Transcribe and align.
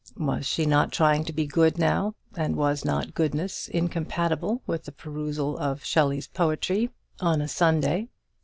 Was 0.17 0.47
she 0.47 0.65
not 0.65 0.91
trying 0.91 1.25
to 1.25 1.31
be 1.31 1.45
good 1.45 1.77
now, 1.77 2.15
and 2.35 2.55
was 2.55 2.83
not 2.83 3.13
goodness 3.13 3.67
incompatible 3.67 4.63
with 4.65 4.85
the 4.85 4.91
perusal 4.91 5.55
of 5.59 5.85
Shelley's 5.85 6.25
poetry 6.27 6.89
on 7.19 7.39
a 7.39 7.47
Sunday? 7.47 8.07